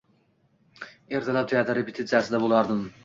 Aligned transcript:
Ertalab 1.19 1.51
teatr 1.51 1.79
repetitsiyasida 1.81 2.41
bo‘lardim. 2.47 2.83